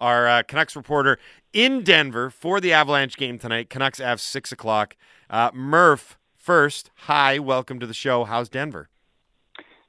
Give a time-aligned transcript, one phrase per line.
[0.00, 1.18] our uh, Canucks reporter
[1.52, 3.70] in Denver for the Avalanche game tonight.
[3.70, 4.96] Canucks have six o'clock.
[5.30, 8.24] Uh, Murph, first, hi, welcome to the show.
[8.24, 8.88] How's Denver?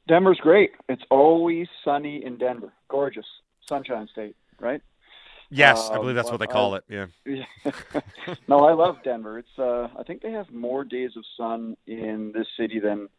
[0.07, 0.71] Denver's great.
[0.87, 2.73] It's always sunny in Denver.
[2.87, 3.25] Gorgeous.
[3.67, 4.81] Sunshine State, right?
[5.51, 7.11] Yes, I believe that's what they call uh, it.
[7.25, 7.45] Yeah.
[8.47, 9.39] no, I love Denver.
[9.39, 13.09] It's uh I think they have more days of sun in this city than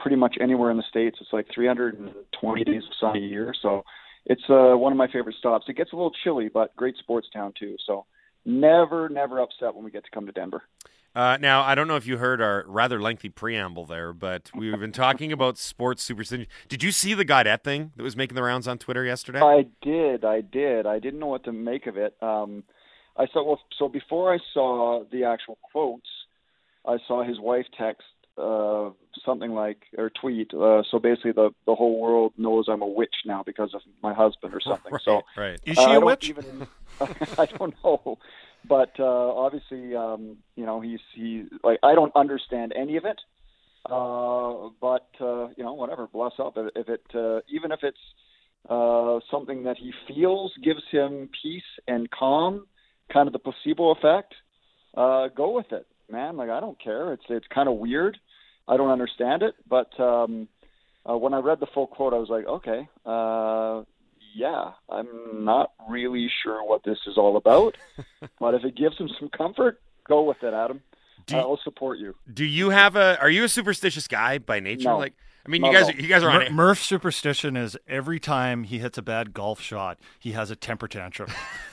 [0.00, 1.18] pretty much anywhere in the states.
[1.20, 3.84] It's like 320 days of sun a year, so
[4.26, 5.66] it's uh one of my favorite stops.
[5.68, 7.76] It gets a little chilly, but great sports town too.
[7.86, 8.04] So
[8.44, 10.62] never never upset when we get to come to Denver.
[11.14, 14.78] Uh, now, I don't know if you heard our rather lengthy preamble there, but we've
[14.78, 16.46] been talking about sports superstition.
[16.68, 19.40] Did you see the Gaudette thing that was making the rounds on Twitter yesterday?
[19.40, 20.84] I did, I did.
[20.84, 22.14] I didn't know what to make of it.
[22.20, 22.64] Um,
[23.16, 26.06] I saw well, so before I saw the actual quotes,
[26.86, 28.02] I saw his wife text
[28.38, 28.90] uh,
[29.24, 30.52] something like or tweet.
[30.54, 34.14] Uh, so basically, the the whole world knows I'm a witch now because of my
[34.14, 34.92] husband or something.
[34.92, 35.60] right, so right.
[35.64, 36.28] Is she uh, a witch?
[36.28, 36.66] Even,
[37.38, 38.18] I don't know,
[38.68, 43.20] but uh, obviously, um, you know, he's he like I don't understand any of it.
[43.90, 46.06] Uh, but uh, you know, whatever.
[46.06, 47.98] Bless up if, if it uh, even if it's
[48.68, 52.66] uh, something that he feels gives him peace and calm,
[53.12, 54.34] kind of the placebo effect.
[54.96, 56.36] Uh, go with it, man.
[56.36, 57.12] Like I don't care.
[57.12, 58.18] It's it's kind of weird.
[58.68, 60.48] I don't understand it, but um,
[61.08, 63.82] uh, when I read the full quote, I was like, okay, uh,
[64.34, 67.76] yeah, I'm not really sure what this is all about,
[68.40, 70.80] but if it gives him some comfort, go with it, Adam.
[71.26, 72.14] Do you- I'll support you.
[72.32, 73.18] Do you have a?
[73.20, 74.90] Are you a superstitious guy by nature?
[74.90, 74.98] No.
[74.98, 75.14] Like,
[75.44, 76.00] I mean, you guys, at all.
[76.00, 76.52] you guys are on Mur- it.
[76.52, 80.86] Murph's superstition is every time he hits a bad golf shot, he has a temper
[80.88, 81.30] tantrum,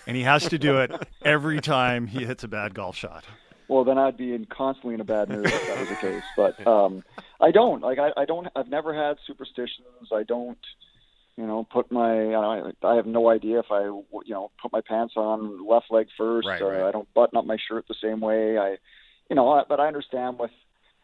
[0.08, 0.92] and he has to do it
[1.26, 3.26] every time he hits a bad golf shot.
[3.74, 6.24] Well, then I'd be in constantly in a bad mood if that was the case.
[6.38, 7.04] But um,
[7.42, 7.98] I don't like.
[7.98, 8.48] I, I don't.
[8.56, 10.12] I've never had superstitions.
[10.14, 10.60] I don't.
[11.38, 12.36] You know, put my.
[12.36, 13.86] I, I have no idea if I.
[13.86, 16.48] You know, put my pants on left leg first.
[16.48, 16.88] Right, uh, right.
[16.88, 18.60] I don't button up my shirt the same way.
[18.60, 18.78] I.
[19.28, 20.52] You know, I, but I understand with.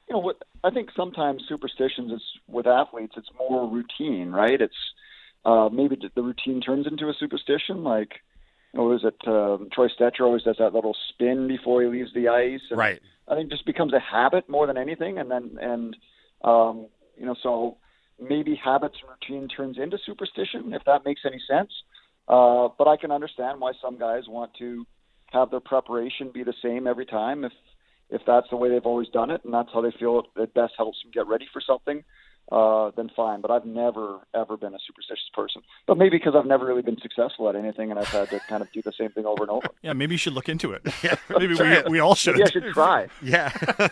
[0.08, 3.16] You know, what I think sometimes superstitions is with athletes.
[3.18, 4.62] It's more routine, right?
[4.62, 4.94] It's
[5.44, 8.22] uh, maybe the routine turns into a superstition, like.
[8.72, 9.16] What was it?
[9.28, 12.62] Um, Troy Stecher always does that little spin before he leaves the ice.
[12.70, 13.02] And Right.
[13.28, 15.96] I think it just becomes a habit more than anything, and then and
[16.44, 16.88] um,
[17.18, 17.78] you know, so
[18.20, 21.72] maybe habits and routine turns into superstition, if that makes any sense.
[22.28, 24.86] Uh, but I can understand why some guys want to
[25.32, 27.54] have their preparation be the same every time, if
[28.12, 30.54] if that's the way they've always done it, and that's how they feel it, it
[30.56, 32.04] best helps them get ready for something.
[32.52, 35.62] Uh, then fine, but I've never ever been a superstitious person.
[35.86, 38.64] But maybe because I've never really been successful at anything, and I've had to kind
[38.64, 39.68] of do the same thing over and over.
[39.84, 40.82] Yeah, maybe you should look into it.
[41.02, 42.34] Yeah, maybe we, we all should.
[42.34, 43.08] Maybe I should try.
[43.22, 43.52] Yeah.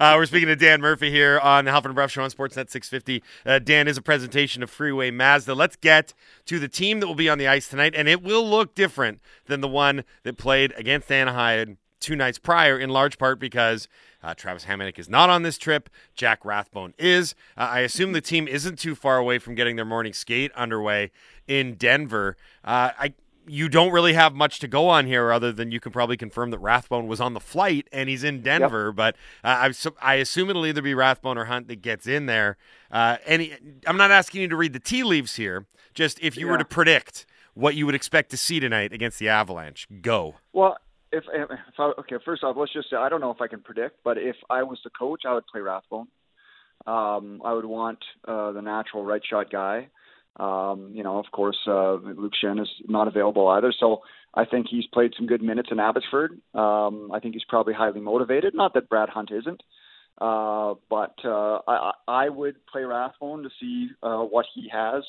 [0.00, 2.70] uh, we're speaking to Dan Murphy here on the Halford and Brough Show on Sportsnet
[2.70, 3.22] 650.
[3.44, 5.54] Uh, Dan is a presentation of Freeway Mazda.
[5.54, 6.14] Let's get
[6.46, 9.20] to the team that will be on the ice tonight, and it will look different
[9.46, 13.86] than the one that played against Anaheim two nights prior, in large part because
[14.22, 15.88] uh, Travis Hamonic is not on this trip.
[16.14, 17.34] Jack Rathbone is.
[17.56, 21.10] Uh, I assume the team isn't too far away from getting their morning skate underway
[21.46, 22.36] in Denver.
[22.64, 23.14] Uh, I
[23.46, 26.50] you don't really have much to go on here other than you can probably confirm
[26.50, 28.92] that Rathbone was on the flight and he's in Denver.
[28.92, 32.56] But uh, I, I assume it'll either be Rathbone or Hunt that gets in there.
[32.92, 33.54] Uh, any,
[33.86, 35.66] I'm not asking you to read the tea leaves here.
[35.94, 39.28] Just if you were to predict what you would expect to see tonight against the
[39.28, 40.36] Avalanche, go.
[40.52, 40.78] Well,
[41.12, 43.60] if, if I, okay, first off, let's just say I don't know if I can
[43.60, 46.08] predict, but if I was the coach, I would play Rathbone.
[46.86, 49.88] Um, I would want uh, the natural right shot guy.
[50.36, 54.66] Um, you know, of course, uh, Luke Schenn is not available either, so I think
[54.70, 56.40] he's played some good minutes in Abbotsford.
[56.54, 58.54] Um, I think he's probably highly motivated.
[58.54, 59.62] Not that Brad Hunt isn't,
[60.20, 65.02] uh, but uh, I, I would play Rathbone to see uh, what he has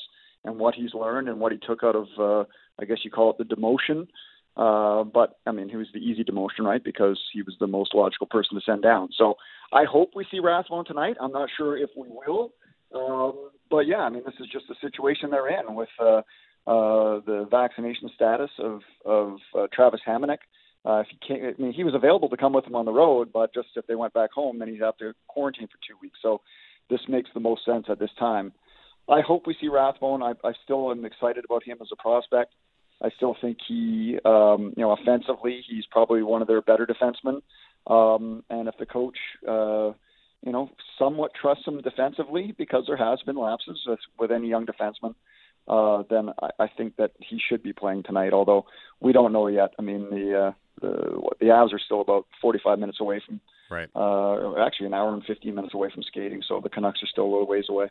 [0.44, 2.44] and what he's learned and what he took out of, uh,
[2.80, 4.08] I guess you call it the demotion.
[4.56, 6.82] Uh, but I mean, he was the easy demotion, right?
[6.82, 9.08] Because he was the most logical person to send down.
[9.16, 9.34] So
[9.72, 11.16] I hope we see Rathbone tonight.
[11.20, 12.52] I'm not sure if we will,
[12.94, 16.20] um, but yeah, I mean, this is just the situation they're in with uh,
[16.66, 20.38] uh, the vaccination status of of uh, Travis Hamonic.
[20.84, 22.92] Uh, if he can't, I mean, he was available to come with him on the
[22.92, 25.96] road, but just if they went back home, then he'd have to quarantine for two
[26.02, 26.18] weeks.
[26.20, 26.40] So
[26.90, 28.52] this makes the most sense at this time.
[29.08, 30.22] I hope we see Rathbone.
[30.22, 32.54] I, I still am excited about him as a prospect.
[33.02, 37.42] I still think he, um, you know, offensively, he's probably one of their better defensemen.
[37.86, 39.92] Um, and if the coach, uh,
[40.44, 44.66] you know, somewhat trusts him defensively, because there has been lapses with, with any young
[44.66, 45.14] defenseman,
[45.68, 48.32] uh, then I, I think that he should be playing tonight.
[48.32, 48.66] Although
[49.00, 49.70] we don't know yet.
[49.78, 53.40] I mean, the uh, the the Avs are still about 45 minutes away from,
[53.70, 53.88] Right.
[53.94, 56.42] uh, actually an hour and 15 minutes away from skating.
[56.46, 57.88] So the Canucks are still a little ways away.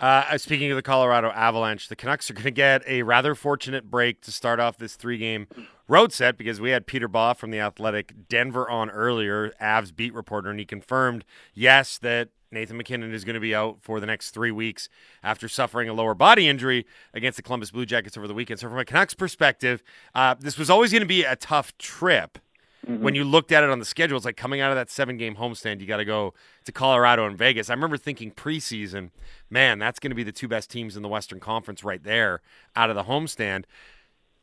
[0.00, 3.90] Uh, speaking of the Colorado Avalanche, the Canucks are going to get a rather fortunate
[3.90, 5.48] break to start off this three-game
[5.88, 10.14] road set because we had Peter Baugh from the Athletic Denver on earlier, Avs beat
[10.14, 14.06] reporter, and he confirmed yes that Nathan MacKinnon is going to be out for the
[14.06, 14.88] next three weeks
[15.22, 18.60] after suffering a lower body injury against the Columbus Blue Jackets over the weekend.
[18.60, 19.82] So, from a Canucks perspective,
[20.14, 22.38] uh, this was always going to be a tough trip
[22.86, 23.02] Mm-hmm.
[23.02, 25.16] When you looked at it on the schedule, it's like coming out of that seven
[25.16, 26.34] game homestand, you got to go
[26.64, 27.70] to Colorado and Vegas.
[27.70, 29.10] I remember thinking preseason,
[29.50, 32.40] man, that's going to be the two best teams in the Western Conference right there
[32.76, 33.64] out of the homestand.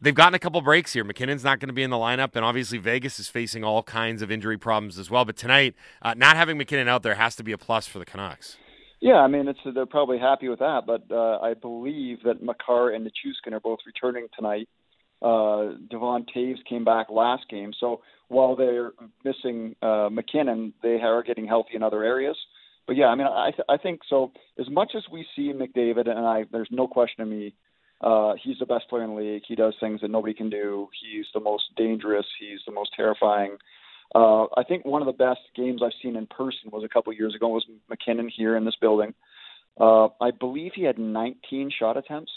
[0.01, 1.05] They've gotten a couple breaks here.
[1.05, 4.21] MacKinnon's not going to be in the lineup, and obviously Vegas is facing all kinds
[4.21, 5.23] of injury problems as well.
[5.23, 8.05] But tonight, uh, not having MacKinnon out there has to be a plus for the
[8.05, 8.57] Canucks.
[8.99, 12.91] Yeah, I mean, it's they're probably happy with that, but uh, I believe that Makar
[12.91, 14.67] and Nichushkin are both returning tonight.
[15.25, 18.91] Uh, Devon Toews came back last game, so while they're
[19.23, 22.37] missing uh, MacKinnon, they are getting healthy in other areas.
[22.85, 24.31] But yeah, I mean, I th- I think so.
[24.59, 27.55] As much as we see McDavid, and I, there's no question to me,
[28.01, 29.41] uh, he's the best player in the league.
[29.47, 30.89] He does things that nobody can do.
[31.01, 32.27] He's the most dangerous.
[32.39, 33.57] He's the most terrifying.
[34.13, 37.11] Uh, I think one of the best games I've seen in person was a couple
[37.13, 37.47] years ago.
[37.47, 39.15] Was MacKinnon here in this building?
[39.79, 42.31] Uh, I believe he had 19 shot attempts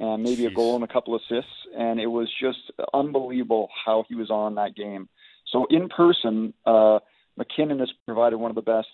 [0.00, 0.50] and maybe Jeez.
[0.50, 1.52] a goal and a couple assists.
[1.78, 2.58] And it was just
[2.92, 5.08] unbelievable how he was on that game.
[5.52, 6.98] So in person, uh,
[7.36, 8.88] MacKinnon has provided one of the best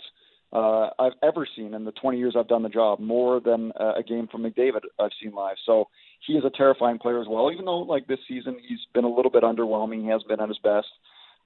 [0.53, 3.95] uh, I've ever seen in the 20 years I've done the job, more than uh,
[3.99, 5.57] a game from McDavid I've seen live.
[5.65, 5.89] So
[6.27, 7.51] he is a terrifying player as well.
[7.53, 10.49] Even though like this season he's been a little bit underwhelming, he has been at
[10.49, 10.89] his best.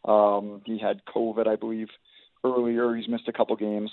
[0.05, 1.89] Um, he had COVID, I believe,
[2.45, 2.95] earlier.
[2.95, 3.91] He's missed a couple games,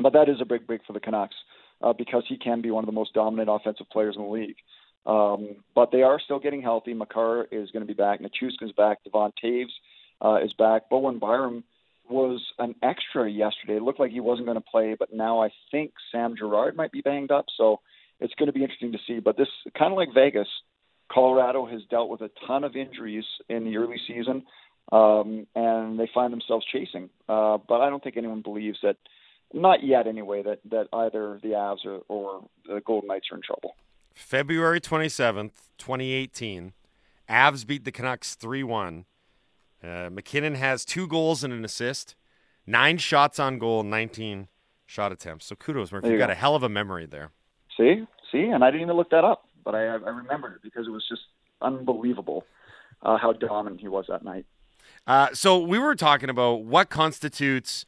[0.00, 1.36] but that is a big, big for the Canucks
[1.82, 4.56] uh, because he can be one of the most dominant offensive players in the league.
[5.06, 6.94] Um, but they are still getting healthy.
[6.94, 8.20] Makar is going to be back.
[8.20, 9.04] Nichushkin's back.
[9.04, 9.66] Devon Toews
[10.22, 10.88] uh, is back.
[10.88, 11.64] Bowen Byram
[12.08, 13.76] was an extra yesterday.
[13.76, 16.92] It looked like he wasn't going to play, but now I think Sam Girard might
[16.92, 17.46] be banged up.
[17.56, 17.80] So
[18.20, 19.20] it's going to be interesting to see.
[19.20, 19.48] But this
[19.78, 20.48] kind of like Vegas,
[21.10, 24.44] Colorado has dealt with a ton of injuries in the early season,
[24.92, 27.10] um, and they find themselves chasing.
[27.28, 28.96] Uh, but I don't think anyone believes that,
[29.52, 33.42] not yet anyway, that that either the Avs or, or the Golden Knights are in
[33.42, 33.74] trouble.
[34.14, 36.72] February 27th, 2018.
[37.28, 39.04] Avs beat the Canucks 3 1.
[39.82, 42.14] Uh, MacKinnon has two goals and an assist,
[42.66, 44.48] nine shots on goal, 19
[44.86, 45.46] shot attempts.
[45.46, 46.08] So kudos, Murphy.
[46.08, 46.32] You, you got go.
[46.32, 47.30] a hell of a memory there.
[47.76, 48.06] See?
[48.32, 48.44] See?
[48.44, 51.04] And I didn't even look that up, but I, I remembered it because it was
[51.08, 51.22] just
[51.60, 52.44] unbelievable
[53.02, 54.46] uh, how dominant he was that night.
[55.06, 57.84] Uh, so we were talking about what constitutes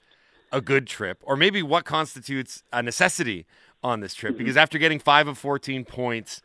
[0.53, 3.47] a good trip, or maybe what constitutes a necessity
[3.87, 6.43] on this trip because after getting five of 14 points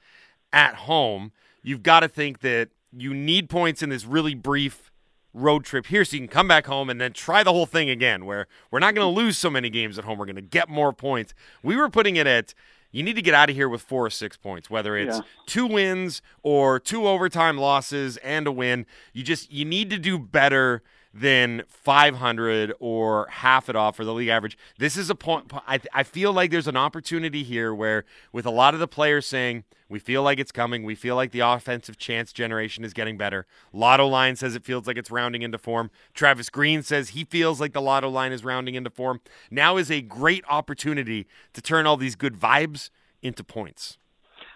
[0.53, 1.31] at home,
[1.63, 4.91] you've got to think that you need points in this really brief
[5.33, 7.89] road trip here so you can come back home and then try the whole thing
[7.89, 10.41] again where we're not going to lose so many games at home we're going to
[10.41, 11.33] get more points.
[11.63, 12.53] We were putting it at
[12.91, 15.23] you need to get out of here with four or six points whether it's yeah.
[15.45, 18.85] two wins or two overtime losses and a win.
[19.13, 24.13] You just you need to do better than 500 or half it off for the
[24.13, 24.57] league average.
[24.77, 25.51] This is a point.
[25.67, 29.25] I, I feel like there's an opportunity here where, with a lot of the players
[29.25, 33.17] saying, we feel like it's coming, we feel like the offensive chance generation is getting
[33.17, 33.45] better.
[33.73, 35.91] Lotto line says it feels like it's rounding into form.
[36.13, 39.19] Travis Green says he feels like the Lotto line is rounding into form.
[39.49, 42.89] Now is a great opportunity to turn all these good vibes
[43.21, 43.97] into points.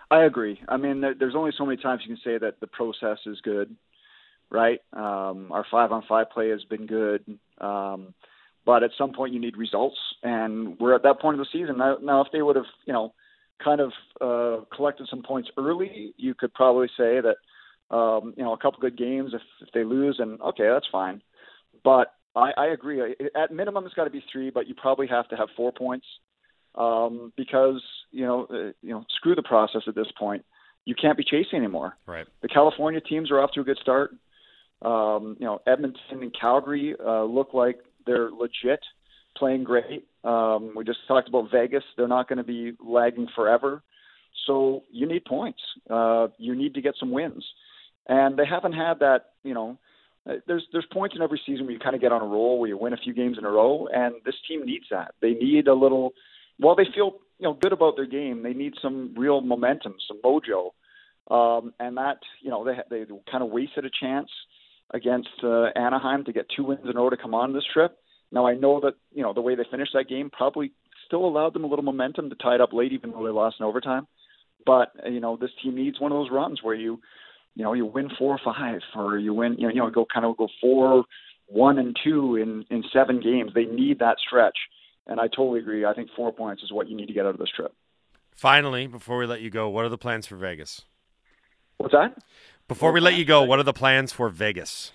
[0.09, 0.61] I agree.
[0.69, 3.75] I mean, there's only so many times you can say that the process is good
[4.51, 4.79] right?
[4.93, 7.23] Um, our five on five play has been good.
[7.59, 8.13] Um,
[8.65, 11.77] but at some point you need results, and we're at that point of the season
[11.77, 11.97] now.
[12.01, 13.13] Now, if they would have, you know,
[13.63, 17.35] kind of uh, collected some points early, you could probably say that,
[17.95, 19.31] um, you know, a couple good games.
[19.33, 21.21] If, if they lose, and okay, that's fine.
[21.83, 23.15] But I, I agree.
[23.35, 26.07] At minimum, it's got to be three, but you probably have to have four points
[26.73, 30.43] um, because you know, uh, you know, screw the process at this point.
[30.85, 31.97] You can't be chasing anymore.
[32.05, 32.25] Right.
[32.41, 34.11] The California teams are off to a good start.
[34.81, 38.79] Um, you know, Edmonton and Calgary uh, look like they're legit,
[39.37, 40.07] playing great.
[40.23, 43.83] Um, we just talked about Vegas; they're not going to be lagging forever.
[44.45, 45.61] So you need points.
[45.89, 47.45] Uh, you need to get some wins,
[48.07, 49.31] and they haven't had that.
[49.43, 49.77] You know,
[50.29, 52.59] uh, there's there's points in every season where you kind of get on a roll,
[52.59, 55.15] where you win a few games in a row, and this team needs that.
[55.21, 56.13] They need a little.
[56.57, 60.19] While they feel you know good about their game, they need some real momentum, some
[60.23, 60.71] mojo,
[61.31, 64.29] um, and that you know they they kind of wasted a chance
[64.91, 67.97] against uh, Anaheim to get two wins in order to come on this trip.
[68.31, 70.71] Now I know that you know the way they finished that game probably
[71.05, 73.57] still allowed them a little momentum to tie it up late, even though they lost
[73.59, 74.07] in overtime.
[74.65, 76.99] But uh, you know this team needs one of those runs where you,
[77.55, 80.05] you know, you win four or five, or you win, you know, you know, go
[80.11, 81.05] kind of go four,
[81.47, 83.51] one and two in in seven games.
[83.53, 84.57] They need that stretch,
[85.07, 85.85] and I totally agree.
[85.85, 87.73] I think four points is what you need to get out of this trip.
[88.35, 90.81] Finally, before we let you go, what are the plans for Vegas?
[91.77, 92.17] What's that?
[92.67, 94.91] Before we let you go, what are the plans for Vegas?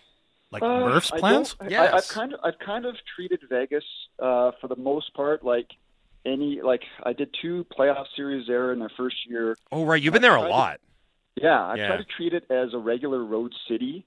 [0.50, 1.54] Like Uh, Murph's plans?
[1.54, 1.92] don't- I, Yes.
[1.92, 3.84] I, I've kind of I've kind of treated Vegas
[4.18, 5.68] uh, for the most part like
[6.26, 9.56] any like I did two playoff series there in their first year.
[9.70, 10.02] Oh, right.
[10.02, 10.80] You've been there a tried to- lot.
[11.36, 11.86] Yeah, I Yeah.
[11.86, 14.04] try to treat it as a regular road city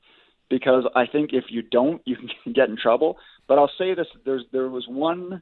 [0.50, 3.18] because I think if you don't, you can get in trouble.
[3.48, 5.42] But I'll say this: there's there was one,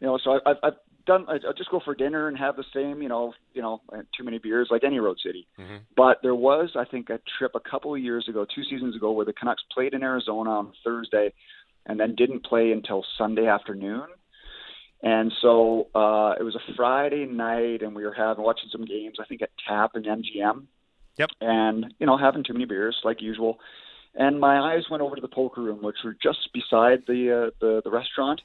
[0.00, 0.72] you know, so I, I've I've
[1.06, 1.26] done.
[1.28, 3.80] I, just go for dinner and have the same, you know, you know,
[4.16, 5.46] too many beers like any road city.
[5.58, 5.80] Mhm.
[5.96, 9.12] But there was, I think, a trip a couple of years ago, two seasons ago,
[9.12, 11.32] where the Canucks played in Arizona on Thursday,
[11.86, 14.06] and then didn't play until Sunday afternoon.
[15.02, 19.18] And so uh, it was a Friday night, and we were having watching some games.
[19.20, 20.66] I think at Tap and MGM.
[21.18, 21.30] Yep.
[21.40, 23.58] And you know, having too many beers like usual.
[24.16, 27.50] And my eyes went over to the poker room, which were just beside the uh,
[27.60, 28.40] the the restaurant.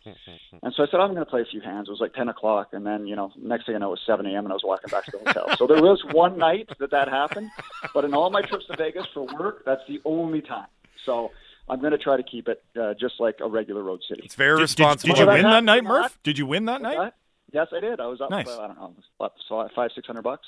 [0.63, 1.87] And so I said, I'm going to play a few hands.
[1.87, 4.01] It was like 10 o'clock, and then you know, next thing I know, it was
[4.07, 4.45] 7 a.m.
[4.45, 5.55] and I was walking back to the hotel.
[5.57, 7.51] so there was one night that that happened,
[7.93, 10.67] but in all my trips to Vegas for work, that's the only time.
[11.05, 11.31] So
[11.69, 14.23] I'm going to try to keep it uh, just like a regular road city.
[14.25, 15.13] It's very Did, did, responsible.
[15.13, 16.19] did you win that that night, happened Murph?
[16.23, 17.13] Did you win that night?
[17.51, 17.99] Yes, I did.
[17.99, 18.29] I was up.
[18.29, 18.47] Nice.
[18.47, 20.47] Uh, I don't know, up so five, six hundred bucks.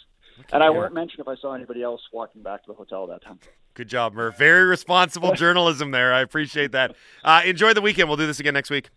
[0.52, 0.80] And I here.
[0.80, 3.40] won't mention if I saw anybody else walking back to the hotel that time.
[3.74, 4.38] Good job, Murph.
[4.38, 6.14] Very responsible journalism there.
[6.14, 6.96] I appreciate that.
[7.24, 8.10] Uh, enjoy the weekend.
[8.10, 8.90] We'll do this again next week.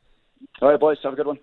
[0.61, 0.99] All right, boys.
[1.03, 1.39] Have a good one.